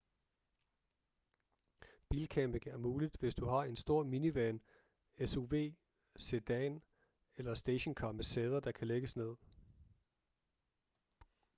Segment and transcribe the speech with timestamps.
[2.09, 4.61] bilcamping er muligt hvis du har en stor minivan
[5.25, 5.51] suv
[6.15, 6.81] sedan
[7.35, 9.35] eller stationcar med sæder der kan lægges ned